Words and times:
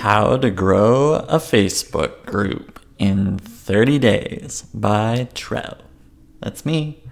How 0.00 0.36
to 0.36 0.50
Grow 0.50 1.14
a 1.14 1.38
Facebook 1.38 2.26
Group 2.26 2.80
in 2.98 3.38
30 3.38 3.98
Days 3.98 4.62
by 4.74 5.26
Trev. 5.34 5.78
That's 6.40 6.66
me. 6.66 7.02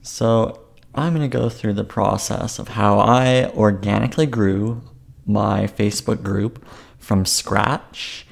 So, 0.00 0.60
I'm 0.94 1.12
going 1.12 1.28
to 1.28 1.38
go 1.38 1.48
through 1.48 1.74
the 1.74 1.84
process 1.84 2.60
of 2.60 2.68
how 2.68 3.00
I 3.00 3.50
organically 3.50 4.26
grew 4.26 4.80
my 5.26 5.66
Facebook 5.66 6.22
group 6.22 6.64
from 6.98 7.26
scratch 7.26 8.26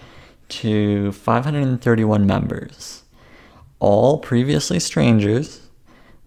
to 0.50 1.10
531 1.12 2.24
members, 2.24 3.02
all 3.80 4.18
previously 4.18 4.78
strangers, 4.78 5.68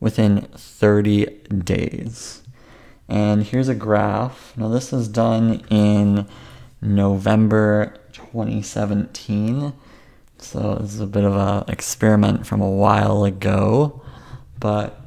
within 0.02 0.42
30 0.42 1.26
days. 1.64 2.44
And 3.08 3.44
here's 3.44 3.70
a 3.70 3.76
graph. 3.76 4.54
Now, 4.58 4.68
this 4.68 4.92
is 4.92 5.08
done 5.08 5.66
in 5.70 6.28
November 6.84 7.94
2017. 8.12 9.74
So 10.38 10.76
this 10.76 10.94
is 10.94 11.00
a 11.00 11.08
bit 11.08 11.24
of 11.24 11.36
an 11.36 11.64
experiment 11.72 12.46
from 12.46 12.62
a 12.62 12.70
while 12.70 13.24
ago. 13.24 14.02
But 14.60 15.00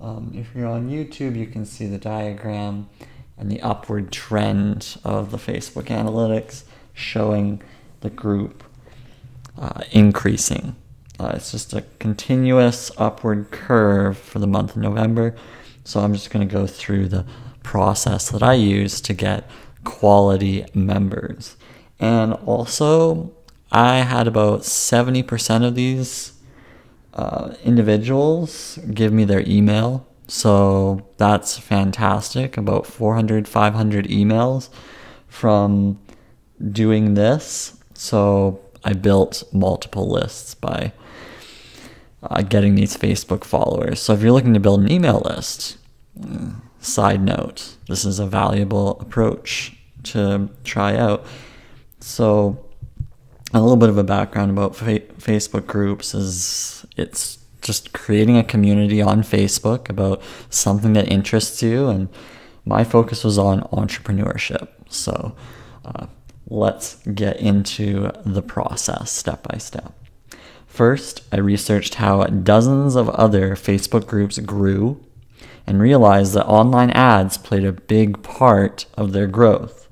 um, 0.00 0.32
if 0.34 0.54
you're 0.54 0.68
on 0.68 0.88
YouTube, 0.88 1.36
you 1.36 1.46
can 1.46 1.64
see 1.66 1.86
the 1.86 1.98
diagram 1.98 2.88
and 3.38 3.50
the 3.50 3.60
upward 3.60 4.10
trend 4.10 4.96
of 5.04 5.30
the 5.30 5.36
Facebook 5.36 5.84
analytics 5.84 6.64
showing 6.94 7.62
the 8.00 8.10
group 8.10 8.64
uh, 9.58 9.82
increasing. 9.92 10.76
Uh, 11.18 11.32
it's 11.34 11.52
just 11.52 11.72
a 11.72 11.82
continuous 11.98 12.90
upward 12.98 13.50
curve 13.50 14.18
for 14.18 14.38
the 14.38 14.46
month 14.46 14.76
of 14.76 14.82
November. 14.82 15.34
So 15.84 16.00
I'm 16.00 16.12
just 16.12 16.30
going 16.30 16.46
to 16.46 16.52
go 16.52 16.66
through 16.66 17.08
the 17.08 17.24
process 17.62 18.30
that 18.30 18.42
I 18.42 18.54
use 18.54 19.00
to 19.02 19.12
get 19.12 19.48
quality 19.86 20.66
members. 20.74 21.56
And 21.98 22.34
also, 22.44 23.32
I 23.72 23.98
had 23.98 24.26
about 24.26 24.60
70% 24.60 25.66
of 25.66 25.74
these 25.74 26.34
uh, 27.14 27.54
individuals 27.64 28.78
give 28.92 29.12
me 29.12 29.24
their 29.24 29.42
email. 29.46 30.06
So 30.28 31.06
that's 31.16 31.56
fantastic. 31.56 32.58
About 32.58 32.86
400, 32.86 33.48
500 33.48 34.06
emails 34.08 34.68
from 35.28 35.98
doing 36.72 37.14
this. 37.14 37.78
So 37.94 38.60
I 38.84 38.92
built 38.92 39.42
multiple 39.52 40.08
lists 40.10 40.54
by 40.54 40.92
uh, 42.22 42.42
getting 42.42 42.74
these 42.74 42.96
Facebook 42.96 43.44
followers. 43.44 44.00
So 44.00 44.12
if 44.12 44.20
you're 44.20 44.32
looking 44.32 44.54
to 44.54 44.60
build 44.60 44.80
an 44.80 44.90
email 44.90 45.22
list, 45.24 45.78
side 46.80 47.22
note, 47.22 47.76
this 47.88 48.04
is 48.04 48.18
a 48.18 48.26
valuable 48.26 48.98
approach 49.00 49.75
to 50.12 50.48
try 50.64 50.96
out. 50.96 51.24
So 52.00 52.64
a 53.52 53.60
little 53.60 53.76
bit 53.76 53.88
of 53.88 53.98
a 53.98 54.04
background 54.04 54.50
about 54.50 54.76
fa- 54.76 55.00
Facebook 55.18 55.66
groups 55.66 56.14
is 56.14 56.84
it's 56.96 57.38
just 57.62 57.92
creating 57.92 58.36
a 58.36 58.44
community 58.44 59.02
on 59.02 59.22
Facebook 59.22 59.88
about 59.88 60.22
something 60.50 60.92
that 60.92 61.08
interests 61.08 61.62
you 61.62 61.88
and 61.88 62.08
my 62.64 62.84
focus 62.84 63.24
was 63.24 63.38
on 63.38 63.60
entrepreneurship. 63.72 64.68
So 64.88 65.34
uh, 65.84 66.06
let's 66.48 66.96
get 67.06 67.36
into 67.38 68.10
the 68.24 68.42
process 68.42 69.10
step 69.10 69.42
by 69.44 69.58
step. 69.58 69.92
First, 70.66 71.22
I 71.32 71.38
researched 71.38 71.94
how 71.94 72.24
dozens 72.24 72.96
of 72.96 73.08
other 73.10 73.56
Facebook 73.56 74.06
groups 74.06 74.38
grew 74.40 75.02
and 75.66 75.80
realized 75.80 76.34
that 76.34 76.46
online 76.46 76.90
ads 76.90 77.38
played 77.38 77.64
a 77.64 77.72
big 77.72 78.22
part 78.22 78.86
of 78.94 79.12
their 79.12 79.26
growth. 79.26 79.85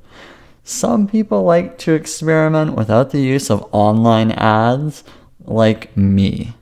Some 0.67 1.07
people 1.07 1.43
like 1.43 1.77
to 1.81 1.93
experiment 1.93 2.75
without 2.75 3.11
the 3.11 3.21
use 3.21 3.51
of 3.51 3.69
online 3.71 4.33
ads, 4.33 5.05
like 5.45 5.95
me. 5.95 6.55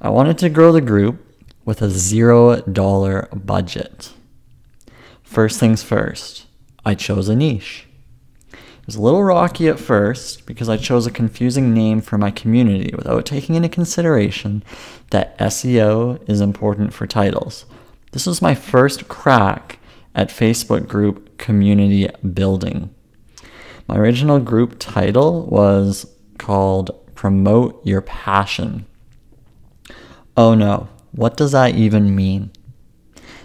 I 0.00 0.08
wanted 0.08 0.38
to 0.38 0.48
grow 0.48 0.72
the 0.72 0.80
group 0.80 1.24
with 1.64 1.82
a 1.82 1.86
$0 1.86 3.46
budget. 3.46 4.12
First 5.22 5.60
things 5.60 5.84
first, 5.84 6.46
I 6.84 6.96
chose 6.96 7.28
a 7.28 7.36
niche. 7.36 7.86
It 8.52 8.86
was 8.86 8.96
a 8.96 9.02
little 9.02 9.22
rocky 9.22 9.68
at 9.68 9.78
first 9.78 10.44
because 10.44 10.68
I 10.68 10.76
chose 10.76 11.06
a 11.06 11.12
confusing 11.12 11.72
name 11.72 12.00
for 12.00 12.18
my 12.18 12.32
community 12.32 12.92
without 12.96 13.24
taking 13.24 13.54
into 13.54 13.68
consideration 13.68 14.64
that 15.10 15.38
SEO 15.38 16.28
is 16.28 16.40
important 16.40 16.92
for 16.92 17.06
titles. 17.06 17.66
This 18.10 18.26
was 18.26 18.42
my 18.42 18.56
first 18.56 19.06
crack 19.06 19.78
at 20.12 20.28
Facebook 20.28 20.88
group 20.88 21.38
community 21.38 22.08
building. 22.34 22.90
My 23.88 23.96
original 23.96 24.40
group 24.40 24.76
title 24.78 25.46
was 25.46 26.06
called 26.38 26.90
Promote 27.14 27.84
Your 27.86 28.00
Passion. 28.00 28.86
Oh 30.36 30.54
no, 30.54 30.88
what 31.12 31.36
does 31.36 31.52
that 31.52 31.74
even 31.74 32.14
mean? 32.14 32.50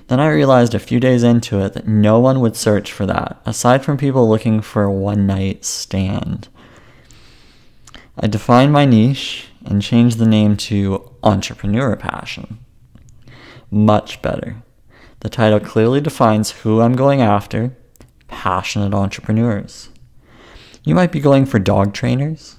Then 0.08 0.20
I 0.20 0.28
realized 0.28 0.76
a 0.76 0.80
few 0.80 1.00
days 1.00 1.24
into 1.24 1.60
it 1.62 1.74
that 1.74 1.88
no 1.88 2.20
one 2.20 2.42
would 2.42 2.58
search 2.58 2.92
for 2.92 3.06
that, 3.06 3.40
aside 3.46 3.86
from 3.86 3.98
people 3.98 4.28
looking 4.28 4.60
for 4.60 4.84
a 4.84 4.92
one 4.92 5.26
night 5.26 5.64
stand. 5.64 6.50
I 8.18 8.28
defined 8.28 8.74
my 8.74 8.84
niche 8.84 9.48
and 9.64 9.82
changed 9.82 10.18
the 10.18 10.26
name 10.26 10.58
to 10.58 11.12
Entrepreneur 11.24 11.96
Passion. 11.96 12.60
Much 13.70 14.22
better. 14.22 14.64
The 15.22 15.30
title 15.30 15.62
clearly 15.62 16.02
defines 16.02 16.52
who 16.52 16.82
I'm 16.82 16.98
going 16.98 17.22
after 17.22 17.78
passionate 18.28 18.94
entrepreneurs. 18.94 19.91
You 20.84 20.96
might 20.96 21.12
be 21.12 21.20
going 21.20 21.46
for 21.46 21.60
dog 21.60 21.94
trainers, 21.94 22.58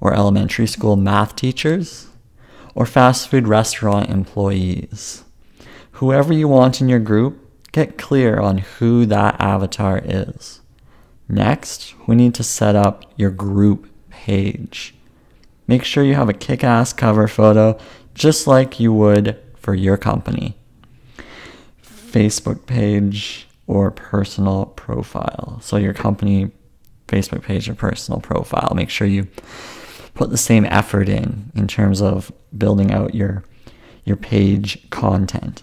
or 0.00 0.14
elementary 0.14 0.66
school 0.66 0.96
math 0.96 1.36
teachers, 1.36 2.08
or 2.74 2.86
fast 2.86 3.28
food 3.28 3.46
restaurant 3.46 4.10
employees 4.10 5.24
whoever 6.02 6.32
you 6.32 6.48
want 6.48 6.80
in 6.80 6.88
your 6.88 6.98
group, 6.98 7.38
get 7.70 7.96
clear 7.96 8.40
on 8.40 8.58
who 8.58 9.06
that 9.06 9.40
avatar 9.40 10.00
is. 10.04 10.60
Next, 11.28 11.94
we 12.08 12.16
need 12.16 12.34
to 12.34 12.42
set 12.42 12.74
up 12.74 13.04
your 13.16 13.30
group 13.30 13.88
page. 14.10 14.96
Make 15.68 15.84
sure 15.84 16.02
you 16.02 16.16
have 16.16 16.28
a 16.28 16.34
kick 16.34 16.64
ass 16.64 16.92
cover 16.92 17.28
photo 17.28 17.78
just 18.14 18.48
like 18.48 18.80
you 18.80 18.92
would 18.92 19.40
for 19.54 19.76
your 19.76 19.96
company. 19.96 20.56
Facebook 21.84 22.66
page 22.66 23.46
or 23.68 23.92
personal 23.92 24.66
profile. 24.66 25.60
So, 25.62 25.76
your 25.76 25.94
company 25.94 26.50
Facebook 27.12 27.42
page 27.42 27.68
or 27.68 27.74
personal 27.74 28.20
profile. 28.20 28.72
Make 28.74 28.90
sure 28.90 29.06
you 29.06 29.28
put 30.14 30.30
the 30.30 30.38
same 30.38 30.64
effort 30.66 31.08
in 31.08 31.52
in 31.54 31.68
terms 31.68 32.00
of 32.00 32.32
building 32.56 32.92
out 32.92 33.14
your 33.14 33.44
your 34.04 34.16
page 34.16 34.90
content. 34.90 35.62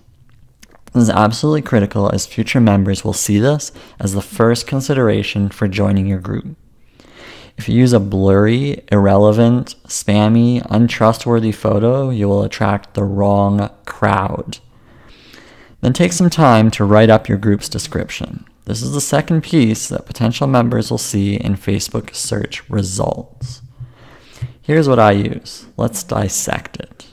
This 0.94 1.04
is 1.04 1.10
absolutely 1.10 1.62
critical 1.62 2.10
as 2.10 2.26
future 2.26 2.62
members 2.62 3.04
will 3.04 3.14
see 3.14 3.38
this 3.38 3.72
as 4.00 4.14
the 4.14 4.22
first 4.22 4.66
consideration 4.66 5.50
for 5.50 5.68
joining 5.68 6.08
your 6.08 6.20
group. 6.20 6.56
If 7.58 7.68
you 7.68 7.76
use 7.76 7.94
a 7.94 8.00
blurry, 8.00 8.84
irrelevant, 8.92 9.76
spammy, 9.86 10.66
untrustworthy 10.70 11.52
photo, 11.52 12.10
you 12.10 12.28
will 12.28 12.44
attract 12.44 12.94
the 12.94 13.04
wrong 13.04 13.70
crowd. 13.86 14.60
Then 15.82 15.94
take 15.94 16.14
some 16.14 16.30
time 16.30 16.72
to 16.72 16.86
write 16.86 17.10
up 17.10 17.28
your 17.28 17.38
group's 17.38 17.70
description. 17.70 18.46
This 18.70 18.84
is 18.84 18.92
the 18.92 19.02
second 19.02 19.42
piece 19.42 19.88
that 19.88 20.06
potential 20.06 20.46
members 20.46 20.92
will 20.92 21.00
see 21.00 21.34
in 21.34 21.56
Facebook 21.56 22.14
search 22.14 22.70
results. 22.70 23.64
Here's 24.62 24.88
what 24.88 25.00
I 25.00 25.14
use. 25.14 25.66
Let's 25.76 26.04
dissect 26.04 26.78
it. 26.78 27.08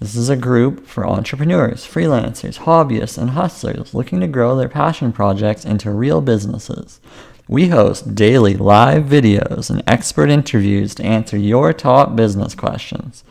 This 0.00 0.14
is 0.14 0.28
a 0.28 0.36
group 0.36 0.86
for 0.86 1.06
entrepreneurs, 1.06 1.86
freelancers, 1.86 2.58
hobbyists, 2.58 3.16
and 3.16 3.30
hustlers 3.30 3.94
looking 3.94 4.20
to 4.20 4.26
grow 4.26 4.54
their 4.54 4.68
passion 4.68 5.14
projects 5.14 5.64
into 5.64 5.90
real 5.90 6.20
businesses. 6.20 7.00
We 7.48 7.68
host 7.68 8.14
daily 8.14 8.54
live 8.54 9.04
videos 9.04 9.70
and 9.70 9.82
expert 9.86 10.28
interviews 10.28 10.94
to 10.96 11.04
answer 11.04 11.38
your 11.38 11.72
top 11.72 12.16
business 12.16 12.54
questions. 12.54 13.24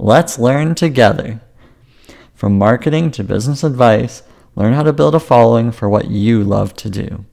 Let's 0.00 0.36
learn 0.36 0.74
together. 0.74 1.40
From 2.34 2.58
marketing 2.58 3.12
to 3.12 3.22
business 3.22 3.62
advice, 3.62 4.24
learn 4.56 4.72
how 4.72 4.82
to 4.82 4.92
build 4.92 5.14
a 5.14 5.20
following 5.20 5.70
for 5.70 5.88
what 5.88 6.10
you 6.10 6.42
love 6.42 6.74
to 6.74 6.90
do. 6.90 7.24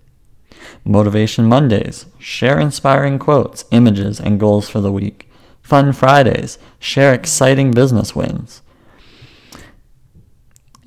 Motivation 0.86 1.46
Mondays, 1.46 2.06
share 2.20 2.60
inspiring 2.60 3.18
quotes, 3.18 3.66
images, 3.72 4.20
and 4.20 4.40
goals 4.40 4.70
for 4.70 4.82
the 4.82 4.92
week. 4.92 5.30
Fun 5.62 5.94
Fridays, 5.94 6.60
share 6.78 7.14
exciting 7.14 7.72
business 7.72 8.16
wins. 8.16 8.62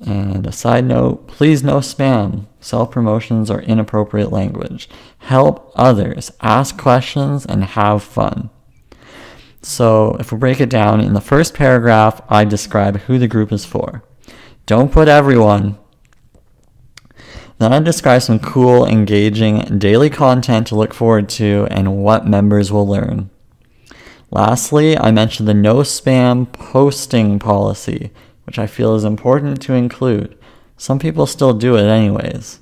And 0.05 0.45
a 0.45 0.51
side 0.51 0.85
note 0.85 1.27
please 1.27 1.63
no 1.63 1.77
spam, 1.77 2.45
self 2.59 2.91
promotions, 2.91 3.49
or 3.49 3.61
inappropriate 3.61 4.31
language. 4.31 4.87
Help 5.17 5.71
others, 5.75 6.31
ask 6.41 6.77
questions, 6.77 7.45
and 7.45 7.63
have 7.63 8.03
fun. 8.03 8.51
So, 9.63 10.15
if 10.19 10.31
we 10.31 10.37
break 10.37 10.61
it 10.61 10.69
down, 10.69 11.01
in 11.01 11.13
the 11.13 11.21
first 11.21 11.55
paragraph, 11.55 12.21
I 12.29 12.45
describe 12.45 13.01
who 13.01 13.17
the 13.17 13.27
group 13.27 13.51
is 13.51 13.65
for. 13.65 14.03
Don't 14.67 14.91
put 14.91 15.07
everyone. 15.07 15.79
Then 17.59 17.73
I 17.73 17.79
describe 17.79 18.21
some 18.21 18.39
cool, 18.39 18.85
engaging 18.85 19.79
daily 19.79 20.09
content 20.09 20.67
to 20.67 20.75
look 20.75 20.93
forward 20.93 21.27
to 21.29 21.67
and 21.71 21.97
what 22.03 22.27
members 22.27 22.71
will 22.71 22.87
learn. 22.87 23.29
Lastly, 24.29 24.97
I 24.97 25.11
mentioned 25.11 25.47
the 25.47 25.53
no 25.53 25.77
spam 25.77 26.51
posting 26.51 27.39
policy, 27.39 28.11
which 28.45 28.59
I 28.59 28.67
feel 28.67 28.95
is 28.95 29.03
important 29.03 29.61
to 29.63 29.73
include. 29.73 30.37
Some 30.77 30.99
people 30.99 31.25
still 31.25 31.53
do 31.53 31.75
it 31.77 31.85
anyways. 31.85 32.59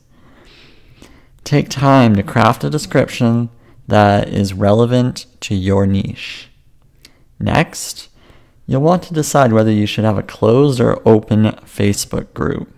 Take 1.44 1.70
time 1.70 2.16
to 2.16 2.24
craft 2.24 2.64
a 2.64 2.70
description 2.70 3.50
that 3.88 4.30
is 4.30 4.54
relevant 4.54 5.26
to 5.42 5.56
your 5.56 5.86
niche. 5.86 6.50
Next, 7.40 8.10
you'll 8.66 8.82
want 8.82 9.04
to 9.04 9.14
decide 9.14 9.52
whether 9.52 9.72
you 9.72 9.86
should 9.86 10.06
have 10.06 10.18
a 10.18 10.24
closed 10.24 10.80
or 10.80 11.08
open 11.08 11.46
Facebook 11.66 12.34
group. 12.34 12.75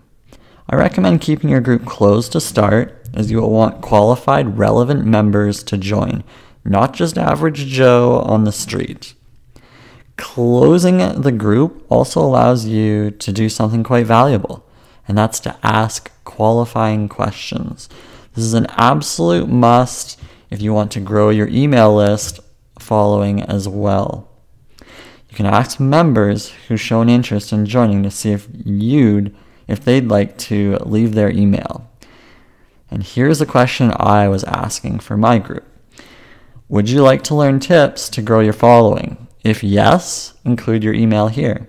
I 0.70 0.76
recommend 0.76 1.22
keeping 1.22 1.48
your 1.48 1.62
group 1.62 1.86
closed 1.86 2.32
to 2.32 2.42
start, 2.42 2.94
as 3.14 3.30
you 3.30 3.40
will 3.40 3.50
want 3.50 3.80
qualified, 3.80 4.58
relevant 4.58 5.06
members 5.06 5.62
to 5.62 5.78
join, 5.78 6.24
not 6.62 6.92
just 6.92 7.16
average 7.16 7.66
Joe 7.66 8.20
on 8.20 8.44
the 8.44 8.52
street. 8.52 9.14
Closing 10.18 10.98
the 11.22 11.32
group 11.32 11.86
also 11.88 12.20
allows 12.20 12.66
you 12.66 13.10
to 13.12 13.32
do 13.32 13.48
something 13.48 13.82
quite 13.82 14.04
valuable, 14.04 14.66
and 15.06 15.16
that's 15.16 15.40
to 15.40 15.56
ask 15.62 16.10
qualifying 16.24 17.08
questions. 17.08 17.88
This 18.34 18.44
is 18.44 18.52
an 18.52 18.66
absolute 18.70 19.48
must 19.48 20.20
if 20.50 20.60
you 20.60 20.74
want 20.74 20.92
to 20.92 21.00
grow 21.00 21.30
your 21.30 21.48
email 21.48 21.94
list 21.94 22.40
following 22.78 23.40
as 23.42 23.66
well. 23.66 24.28
You 25.30 25.36
can 25.36 25.46
ask 25.46 25.80
members 25.80 26.50
who 26.68 26.76
show 26.76 27.00
an 27.00 27.08
interest 27.08 27.54
in 27.54 27.64
joining 27.64 28.02
to 28.02 28.10
see 28.10 28.32
if 28.32 28.48
you'd 28.52 29.34
if 29.68 29.84
they'd 29.84 30.08
like 30.08 30.36
to 30.38 30.76
leave 30.78 31.14
their 31.14 31.30
email. 31.30 31.88
And 32.90 33.02
here's 33.02 33.40
a 33.40 33.46
question 33.46 33.92
I 33.96 34.26
was 34.28 34.44
asking 34.44 35.00
for 35.00 35.16
my 35.16 35.38
group. 35.38 35.64
Would 36.68 36.90
you 36.90 37.02
like 37.02 37.22
to 37.24 37.34
learn 37.34 37.60
tips 37.60 38.08
to 38.10 38.22
grow 38.22 38.40
your 38.40 38.52
following? 38.52 39.28
If 39.44 39.62
yes, 39.62 40.34
include 40.44 40.82
your 40.82 40.94
email 40.94 41.28
here. 41.28 41.68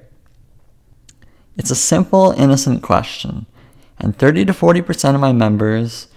It's 1.57 1.71
a 1.71 1.75
simple, 1.75 2.31
innocent 2.31 2.81
question, 2.81 3.45
and 3.97 4.17
30 4.17 4.45
to 4.45 4.53
40% 4.53 5.15
of 5.15 5.21
my 5.21 5.33
members, 5.33 6.07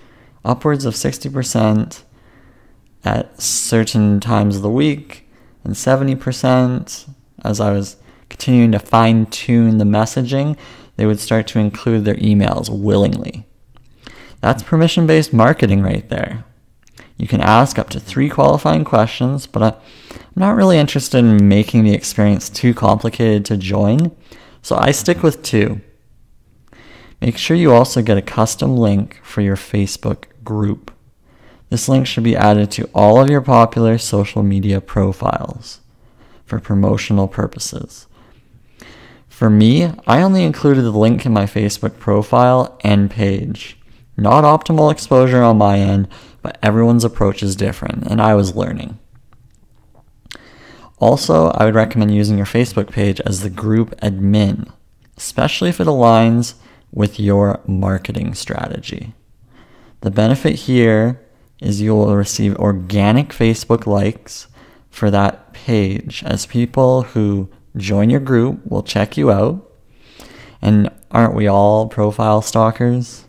upwards 0.45 0.85
of 0.85 0.95
60% 0.95 2.03
at 3.05 3.41
certain 3.41 4.21
times 4.21 4.57
of 4.57 4.63
the 4.63 4.71
week, 4.71 5.29
and 5.65 5.75
70% 5.75 7.09
as 7.45 7.61
I 7.61 7.73
was 7.73 7.97
continuing 8.29 8.73
to 8.73 8.79
fine 8.79 9.27
tune 9.27 9.79
the 9.79 9.85
messaging, 9.85 10.57
they 10.97 11.07
would 11.07 11.21
start 11.21 11.47
to 11.49 11.59
include 11.59 12.05
their 12.05 12.17
emails 12.17 12.69
willingly. 12.69 13.47
That's 14.41 14.63
permission 14.63 15.07
based 15.07 15.33
marketing 15.33 15.83
right 15.83 16.09
there. 16.09 16.45
You 17.17 17.29
can 17.29 17.41
ask 17.41 17.79
up 17.79 17.89
to 17.91 18.01
three 18.01 18.29
qualifying 18.29 18.85
questions, 18.85 19.47
but 19.47 19.63
I'm 19.63 19.81
not 20.35 20.57
really 20.57 20.79
interested 20.79 21.19
in 21.19 21.49
making 21.49 21.85
the 21.85 21.95
experience 21.95 22.51
too 22.51 22.75
complicated 22.75 23.45
to 23.47 23.57
join, 23.57 24.11
so 24.61 24.77
I 24.77 24.91
stick 24.91 25.23
with 25.23 25.43
two. 25.43 25.81
Make 27.21 27.39
sure 27.39 27.57
you 27.57 27.73
also 27.73 28.03
get 28.03 28.19
a 28.19 28.23
custom 28.23 28.77
link 28.77 29.21
for 29.23 29.41
your 29.43 29.57
Facebook 29.57 30.25
group. 30.43 30.91
This 31.71 31.89
link 31.89 32.07
should 32.07 32.25
be 32.25 32.37
added 32.37 32.71
to 32.73 32.91
all 32.93 33.23
of 33.23 33.31
your 33.31 33.41
popular 33.41 33.97
social 33.97 34.43
media 34.43 34.81
profiles 34.81 35.81
for 36.45 36.59
promotional 36.59 37.29
purposes. 37.29 38.07
For 39.33 39.49
me, 39.49 39.91
I 40.07 40.21
only 40.21 40.45
included 40.45 40.83
the 40.83 40.91
link 40.91 41.25
in 41.25 41.33
my 41.33 41.47
Facebook 41.47 41.99
profile 41.99 42.79
and 42.85 43.11
page. 43.11 43.79
Not 44.15 44.45
optimal 44.45 44.93
exposure 44.93 45.43
on 45.43 45.57
my 45.57 45.79
end, 45.79 46.07
but 46.43 46.59
everyone's 46.63 47.03
approach 47.03 47.43
is 47.43 47.57
different, 47.57 48.07
and 48.07 48.21
I 48.21 48.35
was 48.35 48.55
learning. 48.55 48.99
Also, 50.99 51.47
I 51.53 51.65
would 51.65 51.75
recommend 51.75 52.15
using 52.15 52.37
your 52.37 52.47
Facebook 52.47 52.91
page 52.93 53.23
as 53.23 53.41
the 53.41 53.49
group 53.49 53.99
admin, 54.03 54.71
especially 55.17 55.71
if 55.71 55.81
it 55.81 55.87
aligns 55.87 56.55
with 56.93 57.19
your 57.19 57.63
marketing 57.67 58.35
strategy. 58.35 59.15
The 60.03 60.11
benefit 60.11 60.57
here 60.57 61.21
is 61.59 61.81
you 61.81 61.95
will 61.95 62.15
receive 62.15 62.55
organic 62.57 63.31
Facebook 63.31 63.87
likes 63.87 64.47
for 64.91 65.11
that 65.11 65.55
page 65.55 66.23
as 66.23 66.45
people 66.45 67.03
who 67.03 67.49
join 67.77 68.11
your 68.11 68.21
group 68.21 68.61
We'll 68.65 68.83
check 68.83 69.17
you 69.17 69.31
out. 69.31 69.69
And 70.61 70.91
aren't 71.11 71.35
we 71.35 71.47
all 71.47 71.89
profile 71.89 72.43
stalkers? 72.43 73.25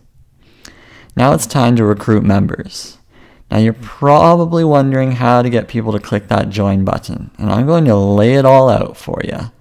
Now 1.15 1.33
it's 1.33 1.45
time 1.45 1.75
to 1.75 1.85
recruit 1.85 2.23
members. 2.23 2.97
Now 3.51 3.59
you're 3.59 3.73
probably 3.73 4.63
wondering 4.63 5.11
how 5.11 5.41
to 5.41 5.49
get 5.49 5.67
people 5.67 5.91
to 5.91 5.99
click 5.99 6.27
that 6.27 6.49
join 6.49 6.85
button, 6.85 7.29
and 7.37 7.51
I'm 7.51 7.67
going 7.67 7.85
to 7.85 7.95
lay 7.95 8.33
it 8.33 8.45
all 8.45 8.67
out 8.67 8.97
for 8.97 9.21
you. 9.23 9.51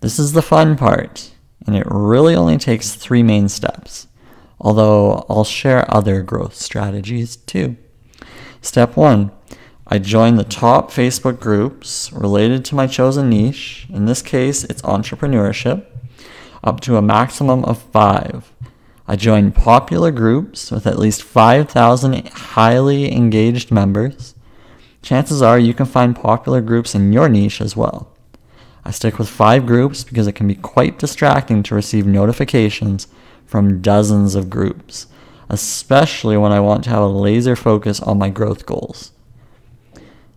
This 0.00 0.18
is 0.18 0.32
the 0.32 0.42
fun 0.42 0.76
part, 0.76 1.30
and 1.66 1.76
it 1.76 1.86
really 1.86 2.34
only 2.34 2.58
takes 2.58 2.94
three 2.94 3.22
main 3.22 3.48
steps, 3.48 4.08
although 4.60 5.26
I'll 5.28 5.44
share 5.44 5.92
other 5.94 6.22
growth 6.22 6.56
strategies 6.56 7.36
too. 7.36 7.76
Step 8.62 8.96
one 8.96 9.30
I 9.92 9.98
join 9.98 10.36
the 10.36 10.44
top 10.44 10.92
Facebook 10.92 11.40
groups 11.40 12.12
related 12.12 12.64
to 12.66 12.76
my 12.76 12.86
chosen 12.86 13.28
niche. 13.28 13.88
In 13.92 14.04
this 14.04 14.22
case, 14.22 14.62
it's 14.62 14.82
entrepreneurship, 14.82 15.84
up 16.62 16.78
to 16.82 16.96
a 16.96 17.02
maximum 17.02 17.64
of 17.64 17.82
five. 17.82 18.52
I 19.08 19.16
join 19.16 19.50
popular 19.50 20.12
groups 20.12 20.70
with 20.70 20.86
at 20.86 21.00
least 21.00 21.24
5,000 21.24 22.28
highly 22.28 23.12
engaged 23.12 23.72
members. 23.72 24.36
Chances 25.02 25.42
are 25.42 25.58
you 25.58 25.74
can 25.74 25.86
find 25.86 26.14
popular 26.14 26.60
groups 26.60 26.94
in 26.94 27.12
your 27.12 27.28
niche 27.28 27.60
as 27.60 27.76
well. 27.76 28.12
I 28.84 28.92
stick 28.92 29.18
with 29.18 29.28
five 29.28 29.66
groups 29.66 30.04
because 30.04 30.28
it 30.28 30.36
can 30.36 30.46
be 30.46 30.54
quite 30.54 31.00
distracting 31.00 31.64
to 31.64 31.74
receive 31.74 32.06
notifications 32.06 33.08
from 33.44 33.82
dozens 33.82 34.36
of 34.36 34.50
groups, 34.50 35.08
especially 35.48 36.36
when 36.36 36.52
I 36.52 36.60
want 36.60 36.84
to 36.84 36.90
have 36.90 37.02
a 37.02 37.08
laser 37.08 37.56
focus 37.56 37.98
on 37.98 38.18
my 38.18 38.30
growth 38.30 38.66
goals. 38.66 39.10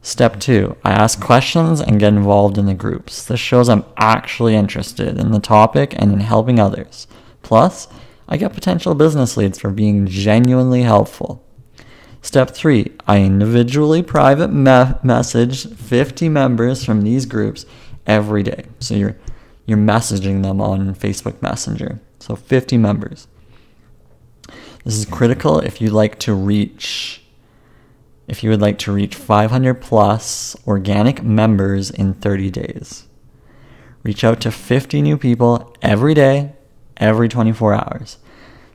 Step 0.06 0.38
two, 0.38 0.76
I 0.84 0.92
ask 0.92 1.22
questions 1.22 1.80
and 1.80 1.98
get 1.98 2.12
involved 2.12 2.58
in 2.58 2.66
the 2.66 2.74
groups. 2.74 3.24
This 3.24 3.40
shows 3.40 3.70
I'm 3.70 3.86
actually 3.96 4.54
interested 4.54 5.18
in 5.18 5.32
the 5.32 5.40
topic 5.40 5.94
and 5.98 6.12
in 6.12 6.20
helping 6.20 6.60
others. 6.60 7.08
Plus, 7.42 7.88
I 8.28 8.36
get 8.36 8.52
potential 8.52 8.96
business 8.96 9.38
leads 9.38 9.58
for 9.58 9.70
being 9.70 10.06
genuinely 10.06 10.82
helpful. 10.82 11.42
Step 12.22 12.50
three, 12.50 12.92
I 13.08 13.22
individually 13.22 14.04
private 14.04 14.50
me- 14.50 14.94
message 15.04 15.74
50 15.74 16.28
members 16.28 16.84
from 16.84 17.04
these 17.04 17.26
groups 17.26 17.66
every 18.06 18.44
day. 18.44 18.66
So 18.80 18.96
you're 18.96 19.16
you're 19.66 19.78
messaging 19.78 20.44
them 20.44 20.60
on 20.60 20.96
Facebook 20.96 21.42
Messenger. 21.42 22.02
So 22.20 22.36
50 22.36 22.78
members. 22.78 23.30
This 24.84 24.98
is 24.98 25.06
critical 25.06 25.60
if 25.60 25.80
you 25.80 25.92
like 25.92 26.20
to 26.20 26.34
reach 26.34 27.23
if 28.28 28.44
you 28.44 28.50
would 28.50 28.62
like 28.62 28.78
to 28.80 28.92
reach 28.92 29.16
500 29.16 29.76
plus 29.76 30.56
organic 30.68 31.24
members 31.24 31.90
in 31.90 32.14
30 32.14 32.50
days. 32.52 33.08
Reach 34.04 34.24
out 34.24 34.42
to 34.42 34.52
50 34.52 35.02
new 35.02 35.18
people 35.18 35.76
every 35.82 36.14
day, 36.14 36.54
every 36.98 37.30
24 37.30 37.74
hours. 37.74 38.18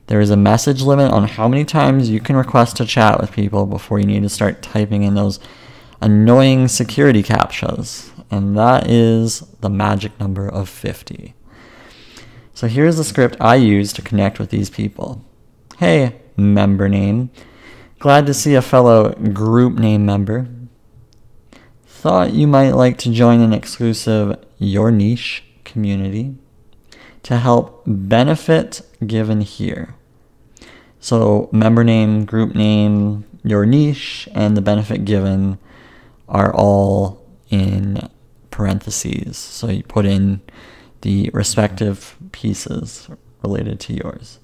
There 0.07 0.21
is 0.21 0.31
a 0.31 0.37
message 0.37 0.81
limit 0.81 1.11
on 1.11 1.27
how 1.27 1.47
many 1.47 1.65
times 1.65 2.09
you 2.09 2.19
can 2.19 2.35
request 2.35 2.77
to 2.77 2.85
chat 2.85 3.19
with 3.19 3.31
people 3.31 3.67
before 3.67 3.99
you 3.99 4.07
need 4.07 4.23
to 4.23 4.29
start 4.29 4.63
typing 4.63 5.03
in 5.03 5.13
those 5.13 5.39
annoying 6.01 6.67
security 6.67 7.21
captchas, 7.21 8.09
and 8.31 8.57
that 8.57 8.89
is 8.89 9.41
the 9.61 9.69
magic 9.69 10.19
number 10.19 10.47
of 10.47 10.67
50. 10.67 11.35
So 12.55 12.67
here's 12.67 12.97
the 12.97 13.03
script 13.03 13.37
I 13.39 13.55
use 13.55 13.93
to 13.93 14.01
connect 14.01 14.39
with 14.39 14.49
these 14.49 14.69
people. 14.69 15.23
Hey, 15.77 16.15
member 16.35 16.89
name. 16.89 17.29
Glad 17.99 18.27
to 18.27 18.33
see 18.33 18.55
a 18.55 18.61
fellow 18.61 19.09
group 19.11 19.77
name 19.77 20.05
member. 20.05 20.47
Thought 21.85 22.31
you 22.31 22.47
might 22.47 22.71
like 22.71 22.97
to 22.99 23.11
join 23.11 23.41
an 23.41 23.51
exclusive 23.51 24.37
Your 24.57 24.89
Niche 24.89 25.43
community 25.65 26.35
to 27.23 27.35
help 27.35 27.83
benefit 27.85 28.83
given 29.05 29.41
here. 29.41 29.95
So, 31.01 31.49
member 31.51 31.83
name, 31.83 32.23
group 32.23 32.55
name, 32.55 33.25
your 33.43 33.65
niche, 33.65 34.29
and 34.33 34.55
the 34.55 34.61
benefit 34.61 35.03
given 35.03 35.57
are 36.29 36.55
all 36.55 37.21
in 37.49 38.09
parentheses. 38.49 39.37
So, 39.37 39.67
you 39.67 39.83
put 39.83 40.05
in 40.05 40.39
the 41.01 41.29
respective 41.33 42.15
pieces 42.31 43.09
related 43.43 43.81
to 43.81 43.93
yours. 43.93 44.39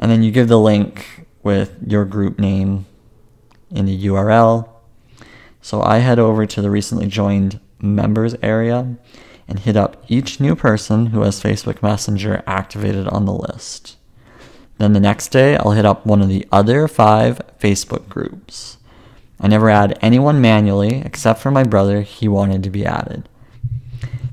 And 0.00 0.10
then 0.10 0.24
you 0.24 0.32
give 0.32 0.48
the 0.48 0.58
link 0.58 1.26
with 1.42 1.76
your 1.86 2.04
group 2.04 2.38
name 2.38 2.86
in 3.70 3.86
the 3.86 4.06
URL. 4.06 4.68
So 5.60 5.82
I 5.82 5.98
head 5.98 6.18
over 6.18 6.46
to 6.46 6.62
the 6.62 6.70
recently 6.70 7.06
joined 7.06 7.60
members 7.80 8.34
area 8.42 8.96
and 9.48 9.58
hit 9.58 9.76
up 9.76 10.04
each 10.08 10.40
new 10.40 10.54
person 10.54 11.06
who 11.06 11.22
has 11.22 11.42
Facebook 11.42 11.82
Messenger 11.82 12.42
activated 12.46 13.06
on 13.08 13.24
the 13.24 13.32
list. 13.32 13.96
Then 14.78 14.92
the 14.92 15.00
next 15.00 15.28
day, 15.28 15.56
I'll 15.56 15.72
hit 15.72 15.84
up 15.84 16.06
one 16.06 16.22
of 16.22 16.28
the 16.28 16.46
other 16.50 16.88
five 16.88 17.40
Facebook 17.60 18.08
groups. 18.08 18.78
I 19.38 19.48
never 19.48 19.68
add 19.70 19.98
anyone 20.00 20.40
manually 20.40 21.02
except 21.04 21.40
for 21.40 21.50
my 21.50 21.64
brother, 21.64 22.02
he 22.02 22.28
wanted 22.28 22.62
to 22.62 22.70
be 22.70 22.86
added. 22.86 23.28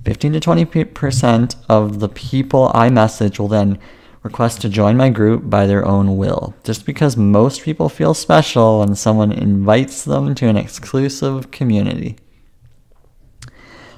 15 0.05 0.33
to 0.33 0.39
20% 0.39 1.55
of 1.67 1.99
the 1.99 2.09
people 2.09 2.71
I 2.73 2.89
message 2.89 3.39
will 3.39 3.47
then 3.47 3.77
request 4.23 4.61
to 4.61 4.69
join 4.69 4.97
my 4.97 5.09
group 5.09 5.49
by 5.49 5.65
their 5.65 5.85
own 5.85 6.17
will, 6.17 6.53
just 6.63 6.85
because 6.85 7.15
most 7.15 7.63
people 7.63 7.89
feel 7.89 8.13
special 8.13 8.79
when 8.79 8.95
someone 8.95 9.31
invites 9.31 10.03
them 10.03 10.35
to 10.35 10.47
an 10.47 10.57
exclusive 10.57 11.51
community. 11.51 12.17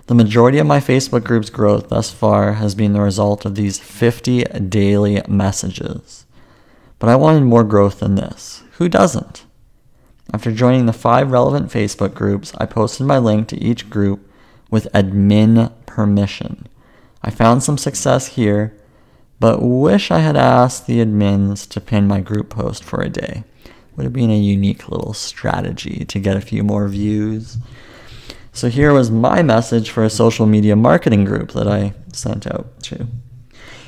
The 0.08 0.16
majority 0.16 0.58
of 0.58 0.68
my 0.68 0.80
Facebook 0.80 1.24
group's 1.24 1.50
growth 1.50 1.90
thus 1.90 2.12
far 2.12 2.54
has 2.54 2.76
been 2.76 2.94
the 2.94 3.02
result 3.02 3.46
of 3.46 3.56
these 3.56 3.80
50 3.80 4.44
daily 4.44 5.22
messages. 5.28 6.26
But 7.00 7.10
I 7.10 7.16
wanted 7.16 7.44
more 7.44 7.64
growth 7.64 8.00
than 8.00 8.16
this. 8.16 8.64
Who 8.74 8.90
doesn't? 8.90 9.46
After 10.34 10.52
joining 10.52 10.86
the 10.86 10.94
five 10.94 11.32
relevant 11.32 11.72
Facebook 11.72 12.14
groups, 12.14 12.54
I 12.58 12.66
posted 12.66 13.08
my 13.08 13.18
link 13.18 13.48
to 13.50 13.64
each 13.64 13.90
group 13.90 14.30
with 14.70 14.92
admin 14.94 15.72
permission. 15.86 16.68
I 17.22 17.30
found 17.30 17.64
some 17.64 17.78
success 17.78 18.28
here, 18.28 18.76
but 19.42 19.64
wish 19.64 20.12
I 20.12 20.20
had 20.20 20.38
asked 20.38 20.86
the 20.86 21.04
admins 21.04 21.68
to 21.70 21.82
pin 21.82 22.08
my 22.08 22.22
group 22.22 22.52
post 22.52 22.84
for 22.84 23.02
a 23.02 23.10
day. 23.10 23.44
Would 23.96 24.04
have 24.04 24.14
been 24.14 24.30
a 24.30 24.38
unique 24.38 24.88
little 24.88 25.16
strategy 25.16 26.06
to 26.06 26.20
get 26.20 26.38
a 26.38 26.42
few 26.42 26.64
more 26.64 26.88
views. 26.88 27.58
So 28.54 28.70
here 28.70 28.94
was 28.94 29.10
my 29.10 29.42
message 29.42 29.90
for 29.90 30.04
a 30.04 30.12
social 30.12 30.46
media 30.46 30.76
marketing 30.76 31.26
group 31.26 31.54
that 31.54 31.68
I 31.68 31.96
sent 32.14 32.46
out 32.46 32.84
to. 32.84 33.08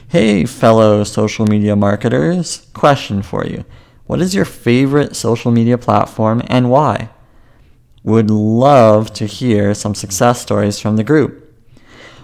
Hey, 0.08 0.46
fellow 0.46 1.04
social 1.04 1.46
media 1.46 1.76
marketers, 1.76 2.66
question 2.74 3.22
for 3.22 3.46
you. 3.46 3.64
What 4.08 4.22
is 4.22 4.34
your 4.34 4.46
favorite 4.46 5.16
social 5.16 5.52
media 5.52 5.78
platform 5.78 6.42
and 6.48 6.72
why? 6.72 7.10
Would 8.04 8.32
love 8.32 9.14
to 9.14 9.28
hear 9.28 9.76
some 9.76 9.94
success 9.94 10.42
stories 10.42 10.80
from 10.80 10.96
the 10.96 11.04
group. 11.04 11.43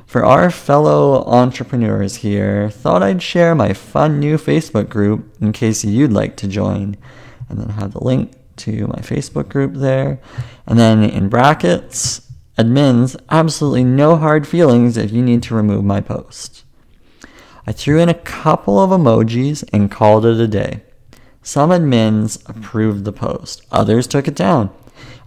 For 0.09 0.25
our 0.25 0.49
fellow 0.49 1.23
entrepreneurs 1.25 2.15
here, 2.15 2.71
thought 2.71 3.03
I'd 3.03 3.21
share 3.21 3.53
my 3.53 3.73
fun 3.73 4.19
new 4.19 4.37
Facebook 4.37 4.89
group 4.89 5.35
in 5.39 5.51
case 5.51 5.85
you'd 5.85 6.11
like 6.11 6.35
to 6.37 6.47
join. 6.47 6.97
And 7.47 7.59
then 7.59 7.69
I 7.69 7.73
have 7.73 7.93
the 7.93 8.03
link 8.03 8.33
to 8.55 8.87
my 8.87 9.01
Facebook 9.01 9.49
group 9.49 9.75
there. 9.75 10.19
And 10.65 10.79
then 10.79 11.03
in 11.03 11.29
brackets, 11.29 12.27
admins, 12.57 13.21
absolutely 13.29 13.83
no 13.83 14.15
hard 14.15 14.47
feelings 14.47 14.97
if 14.97 15.11
you 15.11 15.21
need 15.21 15.43
to 15.43 15.53
remove 15.53 15.85
my 15.85 16.01
post. 16.01 16.63
I 17.67 17.71
threw 17.71 17.99
in 17.99 18.09
a 18.09 18.15
couple 18.15 18.79
of 18.79 18.89
emojis 18.89 19.63
and 19.71 19.91
called 19.91 20.25
it 20.25 20.39
a 20.39 20.47
day. 20.47 20.81
Some 21.43 21.69
admins 21.69 22.41
approved 22.49 23.05
the 23.05 23.13
post, 23.13 23.63
others 23.71 24.07
took 24.07 24.27
it 24.27 24.35
down. 24.35 24.71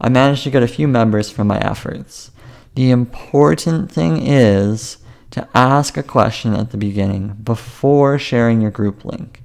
I 0.01 0.09
managed 0.09 0.43
to 0.43 0.51
get 0.51 0.65
a 0.65 0.67
few 0.67 0.89
members 0.89 1.31
from 1.31 1.47
my 1.47 1.61
efforts. 1.61 2.33
The 2.75 2.91
important 2.91 3.93
thing 3.93 4.27
is 4.27 4.99
to 5.31 5.49
ask 5.55 5.97
a 5.97 6.03
question 6.03 6.55
at 6.55 6.71
the 6.71 6.79
beginning 6.79 7.37
before 7.43 8.19
sharing 8.19 8.61
your 8.61 8.71
group 8.71 9.05
link. 9.05 9.43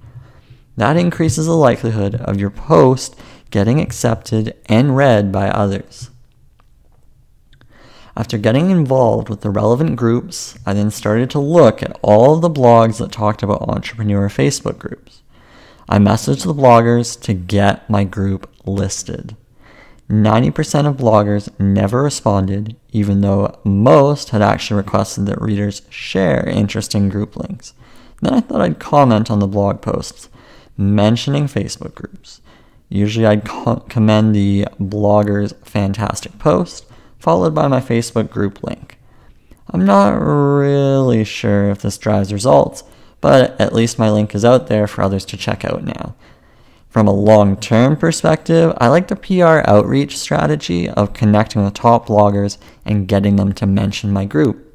That 0.77 0.95
increases 0.95 1.45
the 1.45 1.55
likelihood 1.55 2.15
of 2.15 2.39
your 2.39 2.49
post 2.49 3.19
getting 3.51 3.79
accepted 3.79 4.55
and 4.67 4.95
read 4.95 5.31
by 5.31 5.49
others. 5.49 6.09
After 8.15 8.37
getting 8.37 8.71
involved 8.71 9.29
with 9.29 9.41
the 9.41 9.49
relevant 9.49 9.95
groups, 9.95 10.57
I 10.65 10.73
then 10.73 10.89
started 10.89 11.29
to 11.31 11.39
look 11.39 11.83
at 11.83 11.97
all 12.01 12.37
the 12.37 12.49
blogs 12.49 12.97
that 12.97 13.11
talked 13.11 13.43
about 13.43 13.69
entrepreneur 13.69 14.27
Facebook 14.27 14.79
groups. 14.79 15.21
I 15.87 15.99
messaged 15.99 16.43
the 16.43 16.53
bloggers 16.53 17.19
to 17.21 17.33
get 17.33 17.89
my 17.89 18.03
group 18.03 18.49
listed. 18.65 19.35
90% 20.09 20.87
of 20.87 20.95
bloggers 20.97 21.49
never 21.59 22.03
responded, 22.03 22.75
even 22.91 23.21
though 23.21 23.59
most 23.65 24.29
had 24.29 24.41
actually 24.41 24.77
requested 24.77 25.25
that 25.25 25.41
readers 25.41 25.81
share 25.89 26.47
interesting 26.47 27.09
group 27.09 27.35
links. 27.35 27.73
Then 28.21 28.33
I 28.33 28.39
thought 28.39 28.61
I'd 28.61 28.79
comment 28.79 29.29
on 29.29 29.39
the 29.39 29.47
blog 29.47 29.81
posts 29.81 30.29
mentioning 30.77 31.45
Facebook 31.45 31.93
groups. 31.93 32.41
Usually 32.89 33.25
I'd 33.25 33.43
co- 33.43 33.83
commend 33.89 34.33
the 34.33 34.65
blogger's 34.79 35.53
fantastic 35.65 36.39
post, 36.39 36.85
followed 37.19 37.53
by 37.53 37.67
my 37.67 37.81
Facebook 37.81 38.29
group 38.29 38.63
link. 38.63 38.97
I'm 39.69 39.85
not 39.85 40.11
really 40.11 41.25
sure 41.25 41.69
if 41.69 41.81
this 41.81 41.97
drives 41.97 42.31
results, 42.31 42.85
but 43.19 43.59
at 43.59 43.73
least 43.73 43.99
my 43.99 44.09
link 44.09 44.33
is 44.33 44.45
out 44.45 44.67
there 44.67 44.87
for 44.87 45.01
others 45.01 45.25
to 45.25 45.37
check 45.37 45.65
out 45.65 45.83
now. 45.83 46.15
From 46.89 47.07
a 47.07 47.13
long 47.13 47.57
term 47.57 47.97
perspective, 47.97 48.73
I 48.77 48.87
like 48.87 49.07
the 49.07 49.15
PR 49.15 49.69
outreach 49.69 50.17
strategy 50.17 50.89
of 50.89 51.13
connecting 51.13 51.63
with 51.63 51.73
top 51.73 52.07
bloggers 52.07 52.57
and 52.85 53.07
getting 53.07 53.35
them 53.35 53.53
to 53.53 53.65
mention 53.65 54.11
my 54.11 54.25
group, 54.25 54.73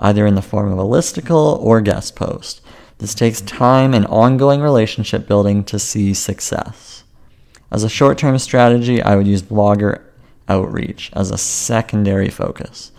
either 0.00 0.26
in 0.26 0.34
the 0.34 0.42
form 0.42 0.72
of 0.72 0.78
a 0.78 0.82
listicle 0.82 1.58
or 1.60 1.80
guest 1.80 2.16
post. 2.16 2.62
This 2.98 3.14
takes 3.14 3.42
time 3.42 3.92
and 3.92 4.06
ongoing 4.06 4.62
relationship 4.62 5.28
building 5.28 5.62
to 5.64 5.78
see 5.78 6.14
success. 6.14 7.04
As 7.70 7.84
a 7.84 7.88
short 7.88 8.16
term 8.16 8.38
strategy, 8.38 9.02
I 9.02 9.16
would 9.16 9.26
use 9.26 9.42
blogger 9.42 10.02
outreach 10.48 11.10
as 11.12 11.30
a 11.30 11.38
secondary 11.38 12.30
focus. 12.30 12.92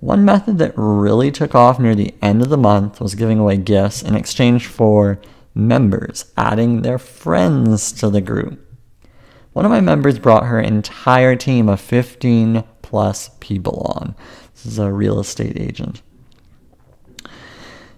One 0.00 0.24
method 0.24 0.58
that 0.58 0.72
really 0.76 1.30
took 1.30 1.54
off 1.54 1.78
near 1.78 1.94
the 1.94 2.14
end 2.22 2.42
of 2.42 2.48
the 2.48 2.56
month 2.56 3.00
was 3.00 3.14
giving 3.14 3.38
away 3.38 3.56
gifts 3.56 4.02
in 4.02 4.14
exchange 4.14 4.66
for 4.66 5.20
members 5.58 6.32
adding 6.36 6.82
their 6.82 6.98
friends 6.98 7.92
to 7.92 8.08
the 8.08 8.20
group. 8.20 8.64
One 9.52 9.64
of 9.64 9.70
my 9.70 9.80
members 9.80 10.18
brought 10.18 10.46
her 10.46 10.60
entire 10.60 11.34
team 11.34 11.68
of 11.68 11.80
15 11.80 12.62
plus 12.80 13.30
people 13.40 13.92
on. 13.96 14.14
This 14.54 14.66
is 14.66 14.78
a 14.78 14.92
real 14.92 15.18
estate 15.18 15.58
agent. 15.58 16.00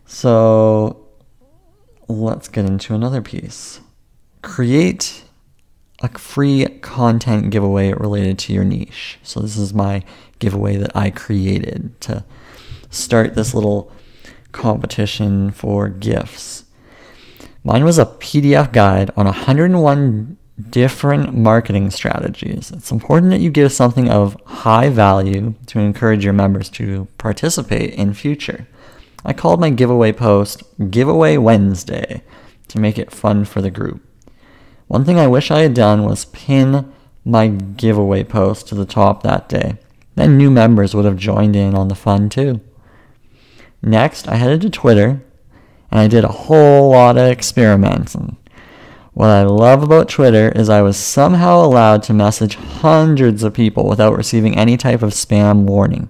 So 0.07 1.07
let's 2.09 2.49
get 2.49 2.65
into 2.65 2.95
another 2.95 3.21
piece. 3.21 3.81
Create 4.43 5.25
a 6.03 6.09
free 6.19 6.67
content 6.81 7.51
giveaway 7.51 7.93
related 7.93 8.39
to 8.39 8.55
your 8.55 8.65
niche. 8.65 9.19
So 9.23 9.41
this 9.41 9.59
is 9.59 9.75
my 9.75 10.03
giveaway 10.39 10.77
that 10.77 10.97
I 10.97 11.11
created 11.11 12.01
to 12.01 12.25
start 12.89 13.35
this 13.35 13.53
little 13.53 13.93
competition 14.53 15.51
for 15.51 15.89
gifts. 15.89 16.65
Mine 17.63 17.85
was 17.85 17.99
a 17.99 18.07
PDF 18.07 18.73
guide 18.73 19.11
on 19.17 19.27
101 19.27 20.37
different 20.71 21.35
marketing 21.35 21.91
strategies. 21.91 22.71
It's 22.71 22.91
important 22.91 23.31
that 23.31 23.41
you 23.41 23.51
give 23.51 23.73
something 23.73 24.09
of 24.09 24.41
high 24.47 24.89
value 24.89 25.55
to 25.67 25.79
encourage 25.79 26.25
your 26.25 26.33
members 26.33 26.69
to 26.71 27.09
participate 27.19 27.95
in 27.95 28.15
future. 28.15 28.67
I 29.25 29.33
called 29.35 29.61
my 29.61 29.71
giveaway 29.71 30.13
post 30.13 30.63
Giveaway 30.91 31.37
Wednesday 31.37 32.23
to 32.69 32.81
make 32.81 32.99
it 32.99 33.11
fun 33.11 33.45
for 33.45 33.61
the 33.61 33.71
group. 33.71 34.03
One 34.87 35.05
thing 35.05 35.19
I 35.19 35.27
wish 35.27 35.51
I 35.51 35.61
had 35.61 35.75
done 35.75 36.05
was 36.05 36.25
pin 36.27 36.93
my 37.25 37.49
giveaway 37.49 38.25
post 38.25 38.69
to 38.69 38.75
the 38.75 38.87
top 38.87 39.23
that 39.23 39.49
day. 39.49 39.77
Then 40.15 40.39
new 40.39 40.51
members 40.51 40.95
would 40.95 41.05
have 41.05 41.17
joined 41.17 41.55
in 41.55 41.75
on 41.75 41.89
the 41.89 41.95
fun 41.95 42.29
too. 42.31 42.61
Next, 43.83 44.29
I 44.29 44.37
headed 44.37 44.63
to 44.63 44.71
Twitter 44.71 45.23
and 45.91 46.01
I 46.01 46.09
did 46.09 46.25
a 46.25 46.29
whole 46.29 46.91
lot 46.91 47.17
of 47.17 47.27
experiments. 47.31 48.17
What 49.13 49.29
I 49.29 49.43
love 49.43 49.83
about 49.83 50.09
Twitter 50.09 50.51
is 50.51 50.69
I 50.69 50.83
was 50.83 50.97
somehow 50.97 51.65
allowed 51.65 52.03
to 52.05 52.15
message 52.15 52.55
hundreds 52.55 53.43
of 53.43 53.55
people 53.55 53.89
without 53.89 54.17
receiving 54.17 54.57
any 54.57 54.77
type 54.77 55.03
of 55.03 55.11
spam 55.11 55.65
warning. 55.65 56.09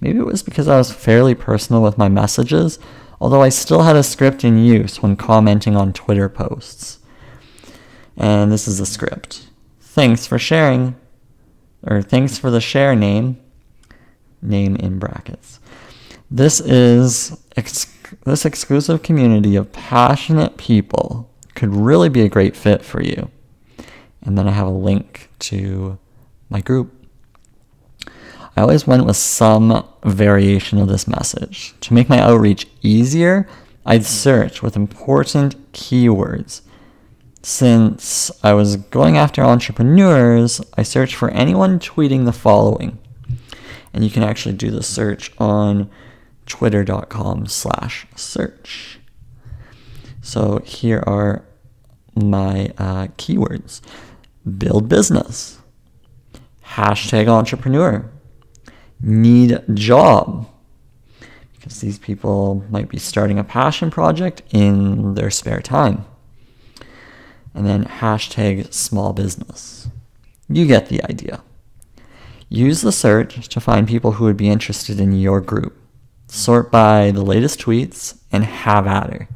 Maybe 0.00 0.18
it 0.18 0.26
was 0.26 0.42
because 0.42 0.68
I 0.68 0.76
was 0.76 0.92
fairly 0.92 1.34
personal 1.34 1.82
with 1.82 1.98
my 1.98 2.08
messages, 2.08 2.78
although 3.20 3.42
I 3.42 3.48
still 3.48 3.82
had 3.82 3.96
a 3.96 4.04
script 4.04 4.44
in 4.44 4.64
use 4.64 5.02
when 5.02 5.16
commenting 5.16 5.76
on 5.76 5.92
Twitter 5.92 6.28
posts. 6.28 7.00
And 8.16 8.52
this 8.52 8.68
is 8.68 8.78
the 8.78 8.86
script. 8.86 9.48
Thanks 9.80 10.26
for 10.26 10.38
sharing, 10.38 10.94
or 11.82 12.02
thanks 12.02 12.38
for 12.38 12.50
the 12.50 12.60
share 12.60 12.94
name, 12.94 13.40
name 14.40 14.76
in 14.76 15.00
brackets. 15.00 15.58
This 16.30 16.60
is 16.60 17.36
ex- 17.56 17.97
this 18.24 18.44
exclusive 18.44 19.02
community 19.02 19.56
of 19.56 19.72
passionate 19.72 20.56
people 20.56 21.30
could 21.54 21.74
really 21.74 22.08
be 22.08 22.22
a 22.22 22.28
great 22.28 22.56
fit 22.56 22.84
for 22.84 23.02
you. 23.02 23.30
And 24.22 24.36
then 24.36 24.48
I 24.48 24.52
have 24.52 24.66
a 24.66 24.70
link 24.70 25.30
to 25.40 25.98
my 26.50 26.60
group. 26.60 26.92
I 28.56 28.62
always 28.62 28.86
went 28.86 29.06
with 29.06 29.16
some 29.16 29.86
variation 30.04 30.78
of 30.78 30.88
this 30.88 31.06
message. 31.06 31.74
To 31.82 31.94
make 31.94 32.08
my 32.08 32.18
outreach 32.18 32.66
easier, 32.82 33.48
I'd 33.86 34.04
search 34.04 34.62
with 34.62 34.76
important 34.76 35.72
keywords 35.72 36.62
since 37.42 38.30
I 38.42 38.52
was 38.52 38.76
going 38.76 39.16
after 39.16 39.42
entrepreneurs, 39.42 40.60
I 40.76 40.82
searched 40.82 41.14
for 41.14 41.30
anyone 41.30 41.78
tweeting 41.78 42.24
the 42.24 42.32
following. 42.32 42.98
And 43.92 44.04
you 44.04 44.10
can 44.10 44.22
actually 44.22 44.54
do 44.54 44.70
the 44.70 44.82
search 44.82 45.32
on 45.38 45.90
twitter.com 46.48 47.46
slash 47.46 48.06
search. 48.16 48.98
So 50.20 50.60
here 50.64 51.04
are 51.06 51.44
my 52.16 52.72
uh, 52.78 53.06
keywords 53.16 53.80
build 54.58 54.88
business, 54.88 55.58
hashtag 56.64 57.28
entrepreneur, 57.28 58.10
need 59.00 59.62
job, 59.74 60.48
because 61.54 61.80
these 61.80 61.98
people 61.98 62.64
might 62.70 62.88
be 62.88 62.98
starting 62.98 63.38
a 63.38 63.44
passion 63.44 63.90
project 63.90 64.42
in 64.50 65.14
their 65.14 65.30
spare 65.30 65.60
time. 65.60 66.04
And 67.54 67.66
then 67.66 67.84
hashtag 67.84 68.72
small 68.72 69.12
business. 69.12 69.88
You 70.48 70.66
get 70.66 70.88
the 70.88 71.02
idea. 71.04 71.42
Use 72.48 72.80
the 72.80 72.92
search 72.92 73.48
to 73.48 73.60
find 73.60 73.86
people 73.86 74.12
who 74.12 74.24
would 74.24 74.36
be 74.36 74.48
interested 74.48 75.00
in 75.00 75.12
your 75.12 75.40
group. 75.40 75.76
Sort 76.28 76.70
by 76.70 77.10
the 77.10 77.22
latest 77.22 77.58
tweets 77.60 78.18
and 78.30 78.44
have 78.44 78.86
at 78.86 79.12
her. 79.12 79.28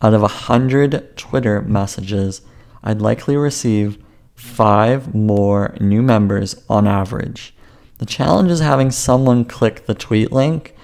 Out 0.00 0.14
of 0.14 0.22
100 0.22 1.16
Twitter 1.16 1.62
messages, 1.62 2.42
I'd 2.82 3.00
likely 3.02 3.36
receive 3.36 4.02
five 4.34 5.14
more 5.14 5.74
new 5.80 6.02
members 6.02 6.54
on 6.68 6.86
average. 6.86 7.54
The 7.98 8.06
challenge 8.06 8.50
is 8.50 8.60
having 8.60 8.90
someone 8.90 9.44
click 9.44 9.86
the 9.86 9.94
tweet 9.94 10.30
link 10.30 10.74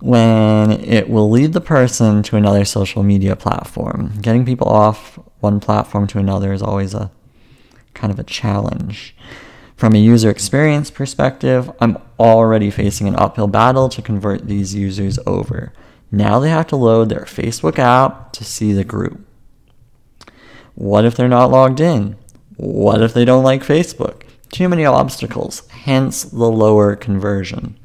when 0.00 0.72
it 0.72 1.08
will 1.08 1.30
lead 1.30 1.52
the 1.52 1.60
person 1.60 2.22
to 2.24 2.36
another 2.36 2.64
social 2.64 3.02
media 3.02 3.36
platform. 3.36 4.12
Getting 4.20 4.44
people 4.44 4.68
off 4.68 5.18
one 5.40 5.60
platform 5.60 6.06
to 6.08 6.18
another 6.18 6.52
is 6.52 6.62
always 6.62 6.94
a 6.94 7.10
kind 7.94 8.12
of 8.12 8.18
a 8.18 8.24
challenge. 8.24 9.14
From 9.76 9.94
a 9.94 9.98
user 9.98 10.30
experience 10.30 10.90
perspective, 10.90 11.70
I'm 11.80 11.98
already 12.18 12.70
facing 12.70 13.08
an 13.08 13.16
uphill 13.16 13.46
battle 13.46 13.90
to 13.90 14.00
convert 14.00 14.46
these 14.46 14.74
users 14.74 15.18
over. 15.26 15.74
Now 16.10 16.40
they 16.40 16.48
have 16.48 16.66
to 16.68 16.76
load 16.76 17.10
their 17.10 17.26
Facebook 17.26 17.78
app 17.78 18.32
to 18.32 18.44
see 18.44 18.72
the 18.72 18.84
group. 18.84 19.20
What 20.74 21.04
if 21.04 21.14
they're 21.14 21.28
not 21.28 21.50
logged 21.50 21.80
in? 21.80 22.16
What 22.56 23.02
if 23.02 23.12
they 23.12 23.26
don't 23.26 23.44
like 23.44 23.62
Facebook? 23.62 24.22
Too 24.50 24.66
many 24.68 24.86
obstacles, 24.86 25.68
hence 25.68 26.22
the 26.22 26.50
lower 26.50 26.96
conversion. 26.96 27.78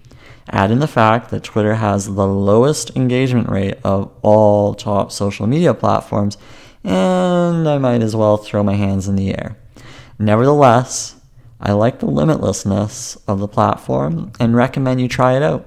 Add 0.49 0.71
in 0.71 0.79
the 0.79 0.87
fact 0.87 1.29
that 1.29 1.43
Twitter 1.43 1.75
has 1.75 2.05
the 2.05 2.27
lowest 2.27 2.95
engagement 2.95 3.49
rate 3.49 3.77
of 3.83 4.11
all 4.21 4.73
top 4.75 5.11
social 5.11 5.45
media 5.45 5.73
platforms, 5.73 6.37
and 6.85 7.67
I 7.67 7.77
might 7.79 8.01
as 8.01 8.15
well 8.15 8.37
throw 8.37 8.63
my 8.63 8.75
hands 8.75 9.09
in 9.09 9.17
the 9.17 9.31
air. 9.31 9.57
Nevertheless, 10.17 11.15
I 11.63 11.73
like 11.73 11.99
the 11.99 12.07
limitlessness 12.07 13.21
of 13.27 13.39
the 13.39 13.47
platform 13.47 14.31
and 14.39 14.55
recommend 14.55 14.99
you 14.99 15.07
try 15.07 15.35
it 15.35 15.43
out. 15.43 15.65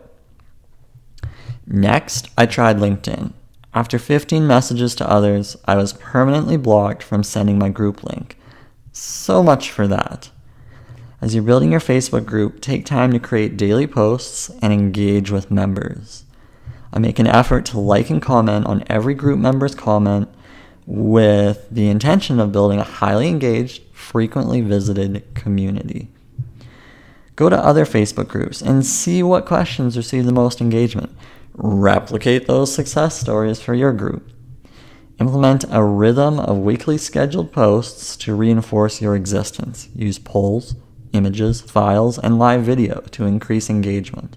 Next, 1.67 2.29
I 2.37 2.47
tried 2.47 2.79
LinkedIn. 2.79 3.33
After 3.73 3.99
15 3.99 4.47
messages 4.47 4.95
to 4.97 5.09
others, 5.09 5.57
I 5.67 5.77
was 5.77 5.93
permanently 5.93 6.57
blocked 6.57 7.03
from 7.03 7.23
sending 7.23 7.59
my 7.59 7.69
group 7.69 8.03
link. 8.03 8.37
So 8.93 9.43
much 9.43 9.71
for 9.71 9.87
that. 9.87 10.31
As 11.21 11.33
you're 11.35 11.45
building 11.45 11.71
your 11.71 11.81
Facebook 11.81 12.27
group, 12.27 12.61
take 12.61 12.85
time 12.85 13.13
to 13.13 13.19
create 13.19 13.57
daily 13.57 13.87
posts 13.87 14.51
and 14.61 14.73
engage 14.73 15.31
with 15.31 15.51
members. 15.51 16.25
I 16.93 16.99
make 16.99 17.19
an 17.19 17.27
effort 17.27 17.65
to 17.67 17.81
like 17.81 18.11
and 18.11 18.21
comment 18.21 18.67
on 18.67 18.85
every 18.89 19.15
group 19.15 19.39
member's 19.39 19.75
comment 19.75 20.29
with 20.87 21.67
the 21.71 21.89
intention 21.89 22.39
of 22.39 22.53
building 22.53 22.79
a 22.79 22.85
highly 22.85 23.29
engaged, 23.29 23.83
frequently 24.04 24.61
visited 24.61 25.25
community. 25.34 26.08
Go 27.37 27.49
to 27.49 27.58
other 27.58 27.84
Facebook 27.84 28.28
groups 28.28 28.62
and 28.62 28.87
see 28.87 29.23
what 29.23 29.46
questions 29.46 29.96
receive 29.96 30.26
the 30.26 30.32
most 30.32 30.61
engagement. 30.61 31.11
Replicate 31.54 32.46
those 32.46 32.73
success 32.73 33.18
stories 33.18 33.61
for 33.61 33.75
your 33.75 33.92
group. 33.92 34.30
Implement 35.18 35.64
a 35.70 35.82
rhythm 35.82 36.38
of 36.38 36.58
weekly 36.58 36.99
scheduled 36.99 37.50
posts 37.50 38.16
to 38.16 38.34
reinforce 38.34 39.00
your 39.00 39.16
existence. 39.16 39.88
Use 39.94 40.18
polls, 40.18 40.76
images, 41.12 41.61
files, 41.61 42.18
and 42.18 42.38
live 42.38 42.62
video 42.62 43.00
to 43.12 43.25
increase 43.25 43.70
engagement. 43.70 44.36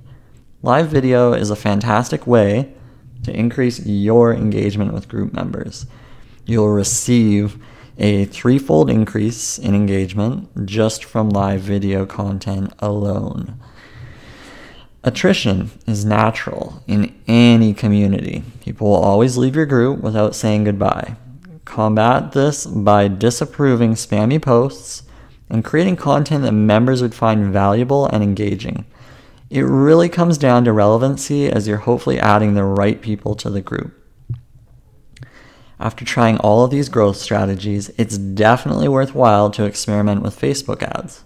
Live 0.63 0.87
video 0.87 1.33
is 1.33 1.49
a 1.49 1.55
fantastic 1.55 2.25
way 2.25 2.73
to 3.23 3.35
increase 3.35 3.85
your 3.85 4.33
engagement 4.33 4.93
with 4.93 5.09
group 5.09 5.33
members. 5.33 5.85
You'll 6.45 6.69
receive 6.69 7.61
a 7.97 8.25
threefold 8.25 8.89
increase 8.89 9.57
in 9.57 9.73
engagement 9.73 10.65
just 10.65 11.03
from 11.03 11.29
live 11.29 11.61
video 11.61 12.05
content 12.05 12.73
alone. 12.79 13.59
Attrition 15.03 15.71
is 15.87 16.05
natural 16.05 16.83
in 16.85 17.15
any 17.27 17.73
community. 17.73 18.43
People 18.61 18.89
will 18.89 18.97
always 18.97 19.37
leave 19.37 19.55
your 19.55 19.65
group 19.65 20.01
without 20.01 20.35
saying 20.35 20.65
goodbye. 20.65 21.15
Combat 21.65 22.33
this 22.33 22.65
by 22.65 23.07
disapproving 23.07 23.93
spammy 23.93 24.41
posts 24.41 25.03
and 25.49 25.63
creating 25.63 25.95
content 25.95 26.43
that 26.43 26.51
members 26.51 27.01
would 27.01 27.15
find 27.15 27.51
valuable 27.53 28.05
and 28.07 28.21
engaging. 28.21 28.85
It 29.49 29.61
really 29.61 30.09
comes 30.09 30.37
down 30.37 30.65
to 30.65 30.73
relevancy 30.73 31.49
as 31.49 31.67
you're 31.67 31.77
hopefully 31.77 32.19
adding 32.19 32.53
the 32.53 32.65
right 32.65 33.01
people 33.01 33.33
to 33.35 33.49
the 33.49 33.61
group. 33.61 33.93
After 35.79 36.03
trying 36.03 36.37
all 36.37 36.63
of 36.63 36.71
these 36.71 36.89
growth 36.89 37.17
strategies, 37.17 37.89
it's 37.97 38.17
definitely 38.17 38.87
worthwhile 38.87 39.51
to 39.51 39.65
experiment 39.65 40.23
with 40.23 40.39
Facebook 40.39 40.81
ads. 40.81 41.23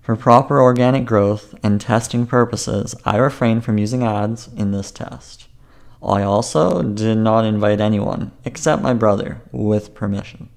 For 0.00 0.16
proper 0.16 0.60
organic 0.60 1.04
growth 1.04 1.54
and 1.62 1.80
testing 1.80 2.26
purposes, 2.26 2.94
I 3.04 3.16
refrained 3.16 3.64
from 3.64 3.76
using 3.76 4.02
ads 4.02 4.48
in 4.56 4.70
this 4.70 4.90
test. 4.90 5.48
I 6.02 6.22
also 6.22 6.82
did 6.82 7.18
not 7.18 7.44
invite 7.44 7.80
anyone, 7.80 8.32
except 8.44 8.82
my 8.82 8.94
brother, 8.94 9.42
with 9.52 9.94
permission. 9.94 10.48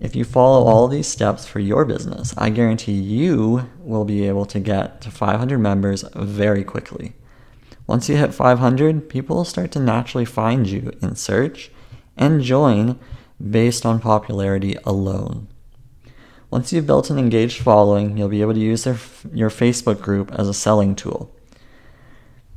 If 0.00 0.14
you 0.14 0.24
follow 0.24 0.66
all 0.66 0.88
these 0.88 1.06
steps 1.06 1.46
for 1.46 1.60
your 1.60 1.84
business, 1.84 2.34
I 2.36 2.50
guarantee 2.50 2.92
you 2.92 3.70
will 3.78 4.04
be 4.04 4.26
able 4.28 4.46
to 4.46 4.60
get 4.60 5.00
to 5.02 5.10
500 5.10 5.58
members 5.58 6.04
very 6.14 6.64
quickly. 6.64 7.14
Once 7.86 8.08
you 8.08 8.16
hit 8.16 8.32
500, 8.32 9.08
people 9.08 9.36
will 9.36 9.44
start 9.44 9.72
to 9.72 9.80
naturally 9.80 10.24
find 10.24 10.66
you 10.68 10.92
in 11.02 11.16
search 11.16 11.70
and 12.16 12.42
join 12.42 12.98
based 13.50 13.84
on 13.84 14.00
popularity 14.00 14.76
alone. 14.84 15.48
Once 16.50 16.72
you've 16.72 16.86
built 16.86 17.10
an 17.10 17.18
engaged 17.18 17.62
following, 17.62 18.16
you'll 18.16 18.28
be 18.28 18.42
able 18.42 18.54
to 18.54 18.60
use 18.60 18.84
their, 18.84 18.98
your 19.32 19.50
Facebook 19.50 20.00
group 20.00 20.30
as 20.32 20.48
a 20.48 20.54
selling 20.54 20.94
tool. 20.94 21.34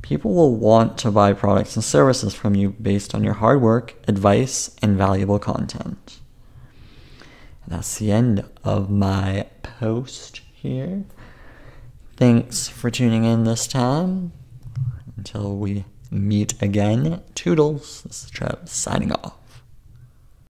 People 0.02 0.36
will 0.36 0.56
want 0.56 0.98
to 1.00 1.10
buy 1.10 1.34
products 1.34 1.76
and 1.76 1.84
services 1.84 2.36
from 2.36 2.54
you 2.56 2.72
based 2.72 3.16
on 3.16 3.24
your 3.24 3.34
hard 3.36 3.62
work, 3.62 3.96
advice, 4.08 4.76
and 4.82 4.98
valuable 4.98 5.40
content. 5.40 6.20
that's 7.68 7.98
the 7.98 8.12
end 8.12 8.44
of 8.64 8.90
my 8.90 9.48
post 9.64 10.42
here. 10.54 11.06
Thanks 12.18 12.68
for 12.68 12.92
tuning 12.92 13.24
in 13.24 13.46
this 13.46 13.66
time. 13.66 14.32
Until 15.17 15.56
we 15.56 15.86
meet 16.12 16.62
again, 16.62 17.21
toodles. 17.36 18.04
This 18.04 18.25
is 18.25 18.30
Trev 18.30 18.69
signing 18.69 19.12
off. 19.12 19.36